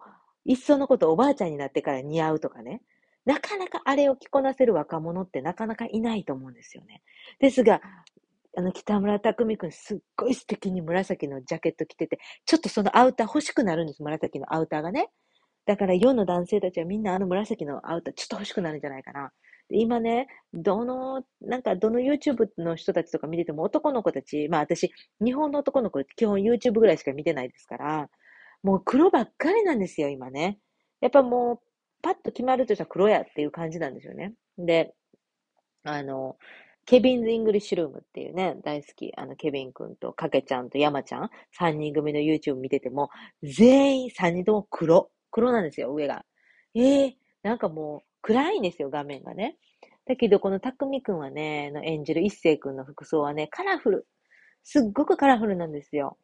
[0.50, 2.82] いっそのことおばあちゃんになってから似合うとかね。
[3.26, 7.04] なかなかあれを着こなせる若者ってなかなかいないと思うんですよね。
[7.40, 7.82] ですが、
[8.58, 15.10] あの、北村匠海くんすっごい素敵に紫のジャケット着てて、ちょっとそのアウター欲しくなるんです、紫のアウターがね。
[15.68, 19.32] だから世の男性たちはみんなあの紫のアウターちょっと欲しくなるんじゃないかな。
[19.70, 24.92] 今ね、どの、なんかどの YouTube の人たちとか見てても男の子たち、まあ私、
[25.24, 28.10] 日本の男の子って基本 YouTube ぐらいしか見てないですから、
[28.64, 30.60] もう黒ばっかりなんですよ、今ね。
[31.02, 31.60] やっぱもう、
[32.02, 34.34] パッと決まるとしたら黒やっていう感じなんですよね。
[34.58, 34.94] で、
[35.84, 36.38] あの、
[36.86, 43.10] Kevin's English Room っていうね、大好き、あの、ケビン君とかけちゃんと山ちゃん、3人組の YouTube 見てても、
[43.44, 45.12] 全員3人とも黒。
[45.32, 46.26] 黒なんですよ、上が。
[46.74, 49.58] ええー、なんかもう暗いんですよ、画面がね。
[50.08, 54.08] だけど、このたくみくんはね、の演じる一星くんの服装はね、カラフル。
[54.64, 56.18] すっごくカラフルなんですよ。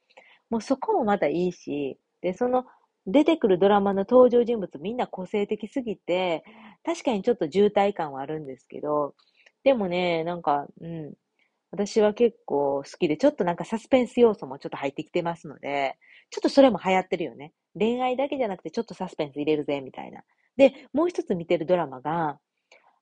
[0.49, 2.65] もうそこもまたいいし、で、その
[3.05, 6.43] 出てくるドラマの登場人物みんな個性的すぎて、
[6.83, 9.13] 確かにちょっと渋滞感はあるんですけど、
[9.63, 11.13] でもね、なんか、うん、
[11.69, 15.97] 私は結構好きで、ちょっとなんかサスペンス要素もちょっと入ってきてますので、
[16.31, 17.53] ちょっとそれも流行ってるよね。
[17.77, 20.23] 恋愛だけじゃなくてちょっとサスペンス入れるぜ、みたいな。
[20.57, 22.39] で、もう一つ見てるドラマが、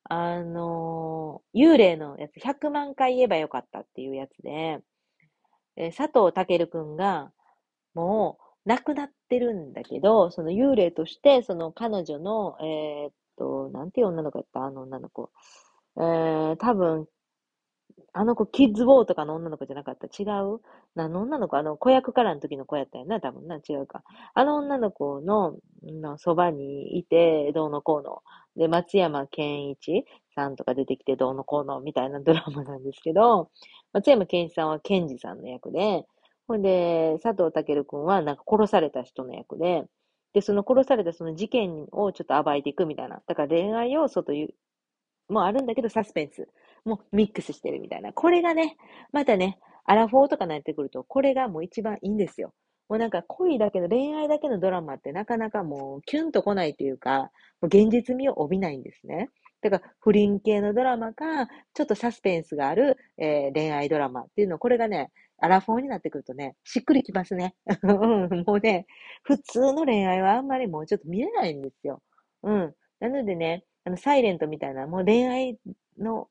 [0.09, 4.79] あのー、幽霊のやつ、100万回言えばよかったっていうやつで、
[5.77, 7.31] え、佐藤健くんが、
[7.93, 14.63] もう、亡くなってるんだけど、その幽霊として、その彼女の、えー、っと、なんていう女の子やった？
[14.63, 15.31] あの女の子。
[15.97, 17.07] えー、多分、
[18.13, 20.07] あの子、キッズボーとかの女の子じゃなかった？
[20.07, 20.61] 違う？
[20.95, 21.57] 何の女の子？
[21.57, 24.03] あの、子役からの時の子やったよな、多分な、違うか。
[24.33, 28.21] あの女の子の、のそばにいて、どうのこうの。
[28.55, 33.49] で、松山健一さんとか出てきて、どうのこうの、みたいなドラマなんですけど、
[33.93, 36.05] 松山健一さんは健二さんの役で、
[36.47, 39.85] ほんで、佐藤健くんはなんか殺された人の役で、
[40.33, 43.21] で、その殺されたその事件をちょっと暴いていくみたいな。
[43.27, 44.49] だから恋愛要素という、
[45.33, 46.47] もあるんだけど、サスペンス
[46.85, 48.13] もミックスしてるみたいな。
[48.13, 48.77] これがね、
[49.11, 52.53] またね、アラフォーとかになってくると、これがもう一番いいんですよ。
[52.89, 59.29] もうなんか恋だけの恋愛だけのドラマってなかなかもうキュンと来ないというか、もう現実味を帯びないんですね。
[59.61, 67.55] だから不倫系のドラマか、ちょっとサスペンスがある、えー、恋愛ドラマっていうの、これがね、アラフォーになってくるとね、しっくりきますね。
[68.45, 68.85] もうね、
[69.23, 72.01] 普通の恋愛はあんまりもうちょっと見れないんですよ。
[72.43, 72.73] うん。
[72.99, 75.57] なのでね、あの、サイレントみたいな、もう恋愛
[75.97, 76.29] の、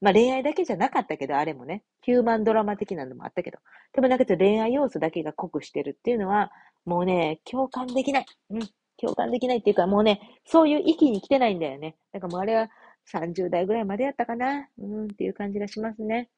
[0.00, 3.58] まあ恋愛だけじゃなかったけど、あれもね、ヒューマンドラマ的なのもあったけど、
[3.92, 6.50] でもなんかちょっと恋愛要素だけが濃くしてるっていうのは、
[6.84, 8.26] もうね、共感できない。
[8.50, 8.60] うん。
[8.98, 11.96] 共感できないっていうか、もうね、そういう域に来てないんだよね。
[12.12, 12.68] だかもうあれは
[13.12, 14.68] 30代ぐらいまでやったかな。
[14.78, 16.28] うんっていう感じがしますね。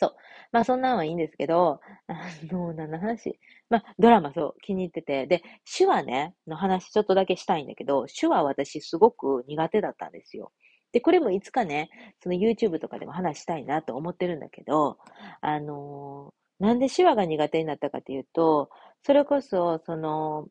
[0.00, 0.16] そう。
[0.50, 2.14] まあそんなんはいいんですけど、あ
[2.52, 3.38] の、何の話？
[3.68, 5.26] まあドラマそう、気に入ってて。
[5.26, 5.42] で、
[5.76, 10.52] 手話ね、の話ちょっとだけしたいんだけど、手話私すごく苦手だったんですよ。
[10.92, 11.90] で、これもいつかね、
[12.22, 14.98] その YouTube とかでも話したいなと思ってるんだけど、
[15.42, 18.70] あのー、なんで手話が苦手になったかというと、
[19.04, 20.48] それこそ、その、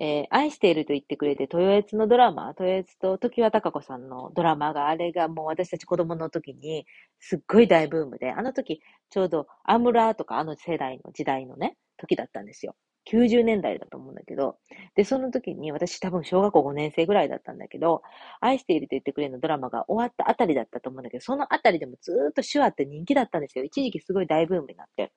[0.00, 6.86] えー、愛していると言ってくれて、豊悦のドラマ、豊悦と時和孝子さんのドラマが、あれがもう私たち子供の時に、
[7.20, 8.80] すっごい大ブームで、あの時、
[9.10, 12.74] ちょうどアムラーとかあの世代の時代のね、時だったんですよ。
[13.06, 14.56] 90年代だと思うんだけど、
[14.94, 18.02] で、その時に私多分小学校5年生ぐらいだったんだけど、
[18.40, 23.64] 愛していると言ってくれのドラマが終わったあたりだったと思うんだけど、そのあたりでもずっと手話って人気だったんですよ。
[23.64, 25.12] 一時期すごい大ブームになって。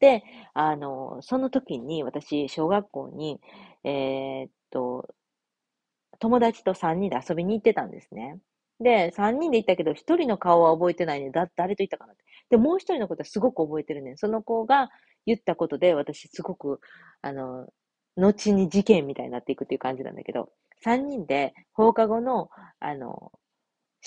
[0.00, 0.22] で、
[0.54, 3.40] あの、その時に私、小学校に、
[3.84, 5.08] えー、っと、
[6.18, 8.38] 友達と3人で遊びに行ってたんですね。
[8.80, 11.30] で、3人で行ったけど、1人の顔は覚えてないね。
[11.30, 12.24] だ、誰と行ったかなって。
[12.50, 14.14] で、もう1人のことはすごく覚えてるね。
[14.16, 14.90] その子が
[15.24, 16.80] 言ったことで、私すごく、
[17.22, 17.66] あの、
[18.16, 20.50] 後に事件みたいになっていくっていう感じなんだけど、
[20.84, 23.32] 3人で放課後の、あの、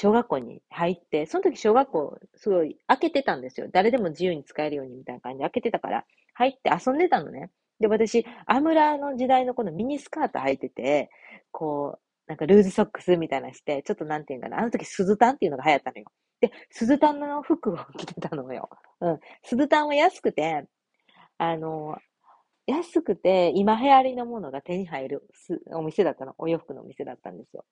[0.01, 3.67] 小学校に入って、その時小学校すごい開けてたんですよ。
[3.69, 7.51] 誰でも自由に使えるようにみたいな感じで開けてたから、入って遊んでたのね。
[7.81, 11.09] で、私、アムラの時代のこのミニスカート履いてて、
[11.51, 16.05] こう、なんかルーズソックスみたいなして、ちょっとなんていうかな、あの時スズタンっていうのが流行ったのよ。
[16.39, 18.69] で、スズタンの服を着てたのよ。
[19.01, 19.19] うん。
[19.43, 20.63] スズタンは安くて、
[21.37, 21.97] あの、
[22.67, 25.27] 安くて、今流行りのものが手に入る
[25.73, 26.35] お店だったの。
[26.37, 27.65] お洋服のお店だったんですよ。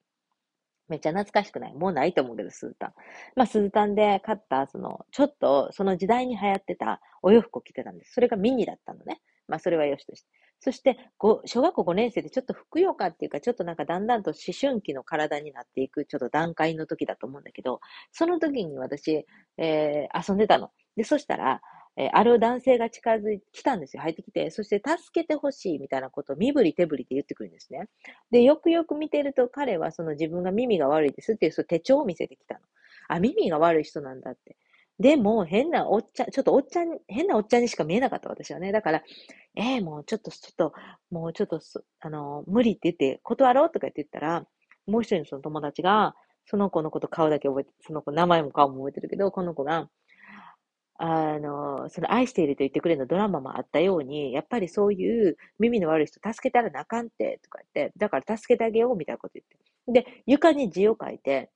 [0.90, 1.74] めっちゃ懐かしくない？
[1.74, 2.94] もうないと思うけど、スータン。
[3.36, 8.14] まあ、スータンで買った、その、ちょっと、その時代に流行ってたお洋服を着てたんです。
[8.14, 9.22] それがミニだったのね。
[9.48, 10.28] まあ、それはよしとして。
[10.60, 10.98] そして、
[11.46, 17.80] 小学校5年生でちょっとふくよかっていうか、ちょっとなんかだんだんと思春期の体になっていく、ちょっと段階の時だと思うんだけど、
[18.12, 19.26] その時に私、
[19.58, 20.72] えー、遊んでたの。
[20.96, 21.62] で、そしたら、
[21.98, 24.04] え、ある男性が近づいてきたんですよ。
[24.04, 27.90] 入ってきて、そして助けてほしいみたいなことを身振り手振りって言ってくるんですね。
[28.32, 32.62] で、よくよく見てると彼はその自分が耳が悪いですっていうその手帳を見せてきたの。
[33.10, 34.56] あ、耳が悪い人なんだって。
[35.00, 38.72] でも、変なおっちゃん、ちょっとおっちゃん、変なおっちゃんにしか見えなかった私はね。
[38.72, 39.04] だから、
[39.56, 40.74] えー、もうちょっと、ちょっと、
[41.12, 41.60] もうちょっと、
[42.00, 44.46] あの、無理って言って、断ろうとか言って言ったら、
[44.88, 49.88] もう一人のその友達が、その子のこと顔だけ覚えて、その子名前も顔も覚えてるけど、この子が、
[51.00, 59.46] あの、その愛していると言ってくれのドラマもあったように、やっぱりそういう耳の悪い人助けたらなあかんって、とか言って、だから助けてあげようみたいなこと言っ
[59.96, 60.04] て。
[60.12, 61.52] で、床に字を書いて、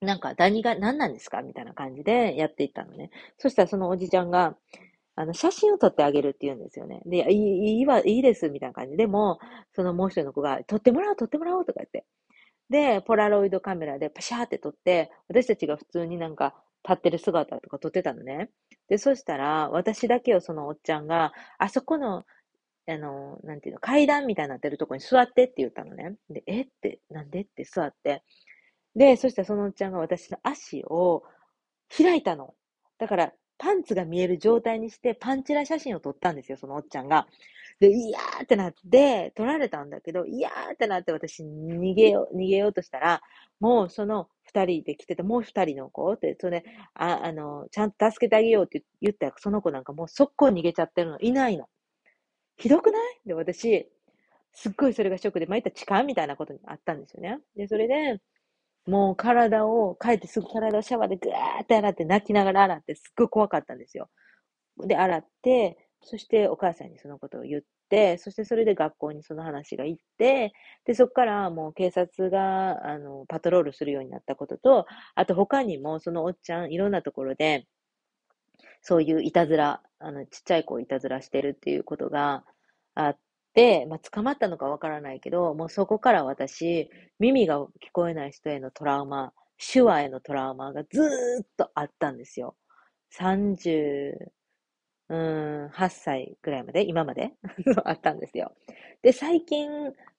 [0.00, 3.10] なんか何が、何なんですかみたいな感じでやっていったのね。
[3.38, 4.56] そしたらそのおじちゃんが、
[5.16, 7.02] あの、写真を撮ってあげるって言うんですよね。
[7.06, 8.96] で、いい、いいわ、いいです、みたいな感じ。
[8.96, 9.38] でも、
[9.74, 12.06] そのもう一人の子が、撮ってもらおう、撮ってもらおう、とか言って。
[12.70, 16.54] で、ポラロイドカメラでパシャーって撮って、私たちが普通になんか
[16.88, 18.50] 立ってる姿とか撮ってたのね。
[18.88, 22.24] で、そしたら、私だけをそのおっちゃんが、あそこの、
[22.88, 26.16] あの、なんていうの、階段みたいになってるとこに座ってって言ったのね。
[26.30, 28.22] で、えって、なんでって座って。
[28.96, 31.22] で、そしたらそのおっちゃんが私の足を
[31.96, 32.54] 開いたの。
[32.98, 37.26] だから、パンツが見える状態にして、パンチラ写真を撮ったんですよ、そのおっちゃんが。
[37.78, 43.20] で、いやーってなって、撮られたんだけど、いやーってなって私逃げよう、逃げようとしたら、
[43.60, 51.66] もうその二人で来てて、もう二人の子って、それ、あ、あの、ちゃんと助けてあげようって言ったら、その子なんかもう速攻逃げちゃってるの、いないの。
[52.56, 53.20] ひどくない？
[53.26, 53.90] で、私、
[54.52, 57.38] すっごいそれがショックで、まあ、いった痴漢みたいなことにあったんですよね。
[57.56, 58.20] で、それで、
[58.86, 64.08] もう体を、帰ってすぐ体をシャワーでぐーって洗って泣きながら洗って、すっごい怖かったんですよ。
[64.86, 70.52] で、洗って、そしてお母さんにそのことを言って、そしてそれで学校にその話が行って、
[70.86, 77.66] で、そこからもう警察が、あの、パトロールするようになったことと、あと他にもそのおっちゃん、いろんなところで、
[78.82, 82.44] そういういたずら、あの、ちっちゃい子をいたずらしてるっていうことが
[82.94, 83.18] あっ、
[83.88, 89.32] まあ、捕まったのかわからないけど、もうそこから私、耳が聞こえない人へのトラウマ、
[89.72, 92.56] 手話へのトラウマがずーっとあったんですよ。
[93.18, 94.14] 30、
[95.08, 97.32] うん、8歳ぐらいまで、今まで？
[97.84, 98.54] あったんですよ。
[99.02, 99.68] で、最近、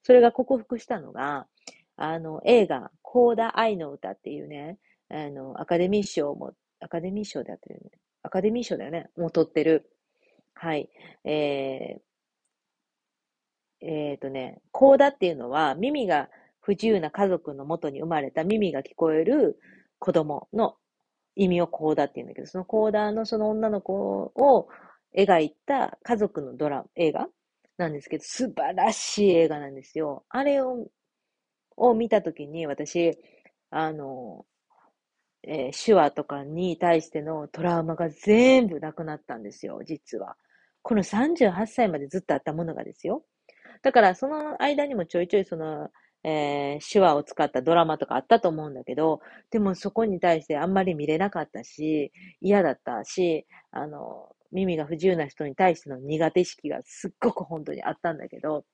[0.04, 1.48] それが克服したのが、
[1.96, 4.78] あの、映画、コーダ愛の歌っていうね、
[5.10, 7.92] あの、アカデミー賞も、アカデミー賞でやってるよね。
[8.24, 9.10] アカデミー賞だよね。
[9.16, 9.90] もう撮ってる。
[10.56, 10.90] はい。
[11.24, 12.02] えー、
[13.82, 16.30] えっ、ー、とね、コーダっていうのは、耳が
[16.62, 19.60] 不自由な家族のもとに生まれた耳が聞こえる
[20.00, 20.76] 子供の
[21.36, 24.68] 意味をコーダって言うんだけど、そのコーダのその女の子を
[25.18, 27.28] 描いた家族のドラマ、映画
[27.78, 30.26] なんですけど、素晴らしい映画なんですよ。
[30.30, 30.88] あれを、
[31.78, 33.18] を見たときに私、
[33.72, 34.46] あの、
[35.44, 40.36] えー、手話とかに対してのトラウマが全部なくなったんですよ、実は。
[40.84, 43.24] この38歳までずっとあったものがですよ。
[43.84, 45.90] だから、その間にもちょいちょいその、
[46.24, 58.66] えー、手話を使ったドラマとかあったと思うんだけど、でもそこに対してあんまり見れなかったし、嫌だったし、あの、耳が不自由な人に対しての苦手意識がすっごく本当にあったんだけど、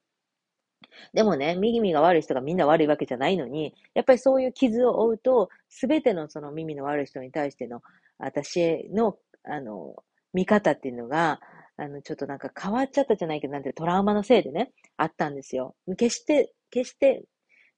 [1.13, 7.81] でもね、耳が悪い人がみんな悪いわけじゃないのに、やっぱりそういう傷を負うと、すべてのその耳の悪い人に対しての、
[8.17, 9.95] 私の、あの、
[10.33, 11.39] 見方っていうのが、
[11.77, 15.75] あの、ちょっとなんか変わっちゃったじゃないけど、なんてトラウマのせいでね、あったんですよ。
[15.97, 17.23] 決して、決して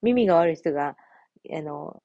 [0.01, 0.95] 耳が悪い人が、
[1.53, 2.01] あの、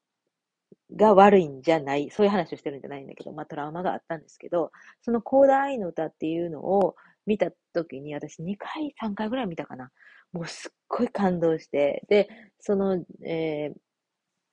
[0.96, 4.70] が悪いんじゃない、そういう話をしてるんじゃないんだけど、まあトラウマがあったんですけど、
[5.02, 9.90] そのコーダー愛の歌っていうのを見たときに、私2回、3回ぐらい見たかな。
[10.32, 12.28] もうすっごい感動して、で、
[12.60, 13.74] その、えー、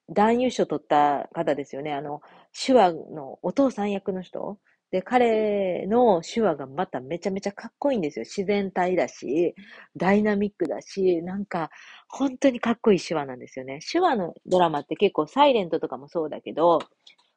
[0.10, 1.94] 男優賞取った方ですよね。
[1.94, 2.22] あの、
[2.66, 4.60] 手話のお父さん役の人
[4.92, 8.26] で、彼の手話がまためちゃめちゃかっこいいんですよ。
[8.26, 9.56] 自然体だし、
[9.96, 11.70] ダイナミックだし、なんか、
[12.10, 13.80] 本当にかっこいい手話なんですよね。
[13.90, 16.80] 手話のドラマって結構サイレントとかもそうだけど、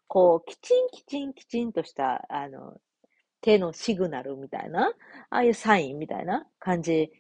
[0.09, 2.79] こう、きちんきちんきちんとした、あの、
[3.43, 4.93] 手のシグナルみたいな、あ
[5.31, 7.11] あいうサインみたいな感じ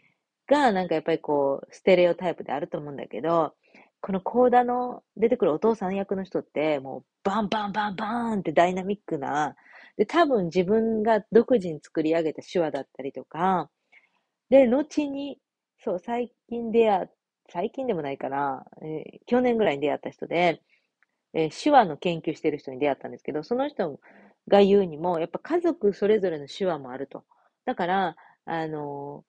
[0.46, 3.54] が、なんかやっぱりこう、ステレオタイプであると思うんだけど、
[4.00, 9.56] このコーダの出てくるお父さん役の人って、もうバンバンバンバーンってダイナミックな、
[9.96, 13.70] で、多分自分が独自に作り上げた手話だったりとか、
[14.50, 15.38] で、後に、
[15.78, 17.10] そう、最近出会、
[17.50, 20.62] 最近でもないかな、えー、去年ぐらいに出会った人で、
[21.34, 24.00] えー、手話の研究してる人に出会ったんですけど、その人
[24.48, 27.24] が言うにも、やっぱ家族それぞれの手話もあると。
[27.64, 29.24] だから、あの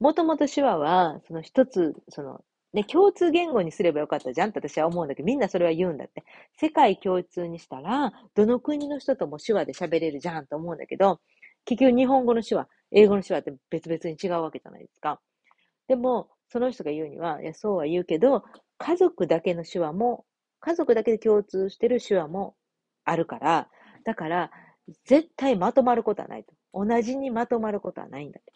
[0.00, 6.24] ー、もともと手話は、その一つ、その、ね、共通言語にすればよかったじゃんって私は思うんだけど、みんなそれは言うんだって。
[6.58, 11.20] 世界共通にしたら、どの国の人とも手話で喋れるじゃんと思うんだけど、
[11.64, 15.20] 結局日本語の手話、英語の手話って別々に違うわけじゃないですか。
[15.86, 18.44] でも、その人が言うには、いや、そうは言うけど、
[18.78, 20.24] 家族だけの手話も、
[20.60, 22.56] 家族だけで共通してる手話も
[23.04, 23.68] あるから、
[24.04, 24.50] だから、
[25.04, 26.52] 絶対まとまることはないと。
[26.72, 28.46] 同じにまとまることはないんだと。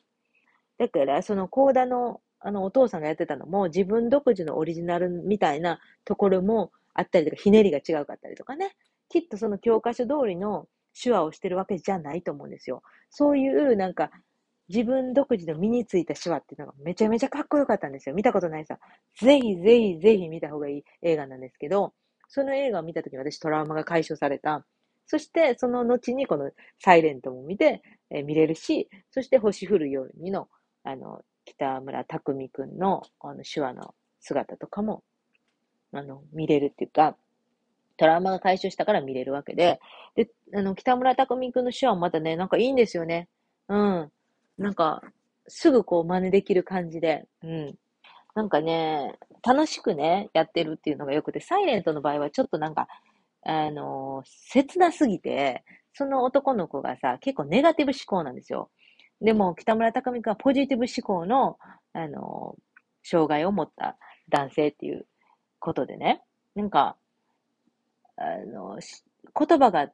[0.78, 8.74] だから、そのコーダのあの、お父さんがやってたのも、自分独自のオリジナルみたいなところもあったりとか、ひねりが違うかったりとかね。
[9.08, 10.68] きっとその教科書通りの
[11.00, 12.82] 手話をしてるわけじゃないと思うんですよ。
[13.10, 14.10] そういう、なんか、
[14.68, 18.14] 自分独自の身についた手話っていうのがめちゃめちゃかっこよかったんですよ。
[18.14, 18.78] 見たことないさ。
[19.20, 21.94] ぜひぜひぜひ見た方がいい映画なんですけど、
[22.28, 24.66] その映画を見たときに私トラウマが解消された。
[25.06, 26.50] そして、その後にこの
[26.84, 30.48] サイレントも見て、えー、見れるし、そして星降る夜にの、
[30.84, 35.02] あの、北村匠海くんのあの手話の姿とかも、
[35.92, 37.16] あの、見れるっていうか、
[37.96, 39.80] トラウマが解消したから見れるわけで、
[40.14, 43.28] で、あの、北村匠海くんの手話もまたね、なんかいいんですよね。
[43.68, 44.12] うん。
[44.58, 45.02] なんか、
[45.48, 47.74] すぐこう真似できる感じで、うん。
[48.34, 52.86] なんかね、楽しくね、やってるっていうのがよくて、サイレントの場合はちょっとなんか、
[53.42, 58.70] あの切なすぎて、その男の子がさ、結構ネガティブ思考なんですよ。
[59.20, 61.58] でも、北村匠海君はポジティブ思考の、
[61.92, 62.56] あの、
[63.02, 63.96] 障害を持った
[64.28, 65.06] 男性っていう
[65.58, 66.22] ことでね、
[66.54, 66.96] なんか、
[68.16, 68.78] あの、
[69.38, 69.90] 言葉が、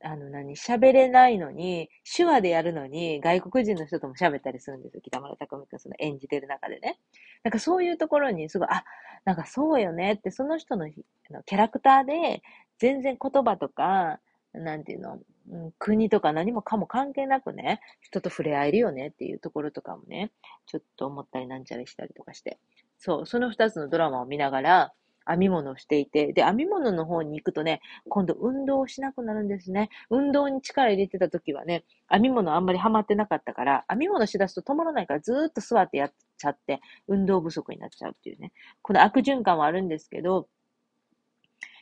[0.00, 5.00] あの何、喋れないのに、手話でやるのに、外国人の人とも喋ったりするんですよ。
[5.02, 6.98] 北村匠海君その演じてる中でね。
[7.42, 8.84] なんかそういうところに、すごい、あ、
[9.24, 12.42] なんかそうよねって、その人のキャラクターで、
[12.78, 14.20] 全然言葉とか、
[14.52, 15.18] なんていうの、
[15.48, 20.32] うん、国とか何もかも関係なくね、人と触れ合えるよねっていうところとかもね、
[20.66, 22.58] ちょっと思ったりなんちゃりしたりとかして。
[22.98, 24.92] そう、その二つのドラマを見ながら、
[25.28, 29.90] 編み物をしていて、で、編み物の方に行くとね、今度運動をしなくなるんですね。
[30.08, 38.52] 運動に力入れてた時はね、編み物あんまりハマってなかったから、編み物しだすと止まらないからずーっと座ってやっちゃって、運動不足になっちゃうっていうね。
[38.82, 40.48] この悪循環はあるんですけど、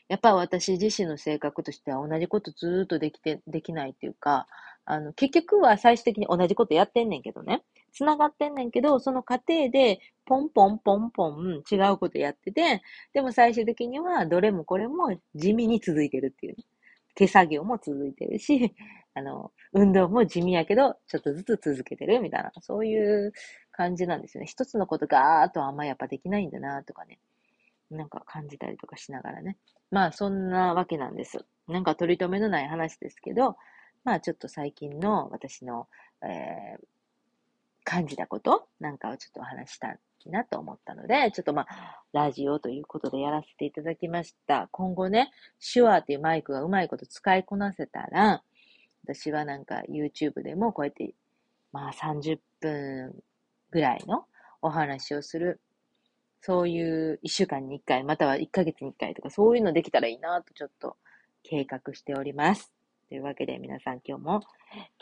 [0.09, 4.47] やっぱ私自身の性格としては同じことずっとできて、できないっていうか、
[4.85, 7.63] あの、結局は最終的に同じことやってんねんけどね。
[7.93, 12.83] 繋がってんねんけど、その過程で、ポンポンポンポン違うことやってて、
[13.15, 16.65] でも最終的にはどれもこれも地味に続いてるっていう、ね。
[17.15, 18.75] 手作業も続いてるし、
[19.15, 23.33] あの、運動も地味やけど、ちょっとずつ続けてるみたいな、そういう
[23.71, 24.47] 感じなんですよね。
[24.47, 27.21] 一つのことがーっとあんまやっぱできないんだなとかね。
[27.91, 29.57] なんか感じたりとかしながらね。
[29.91, 31.45] まあそんなわけなんです。
[31.69, 33.57] なんか取り留めのない話ですけど、
[34.05, 35.89] まあちょっと最近の私の、
[36.23, 36.87] えー、
[37.85, 44.69] 感じたことなんかをちょっとお話したいなと思ったので、ちょっとまあ、ラジオということでやらせていただきました。
[44.73, 45.31] 今後ね、
[45.73, 48.43] 手話っていうマイクがうまいこと使いこなせたら、
[49.05, 51.15] 私はなんか YouTube でもこうやって、
[51.73, 53.15] まあ30分
[53.71, 54.25] ぐらいの
[54.63, 55.61] お話をする。
[56.47, 60.99] そういう1週間に1回、または1ヶ月に1回とか、そういうのできたらいいなとちょっと
[61.43, 62.71] 計画しております。
[63.09, 64.41] というわけで皆さん今日も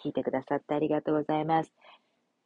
[0.05, 1.73] 聞いてくださってありがとうございます。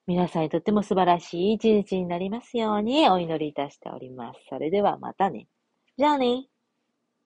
[0.07, 4.41] 皆さんにとっても素晴らしい一日になりますようにお祈りいたしております。
[4.49, 5.47] それではまたね。
[5.99, 6.47] じゃあね。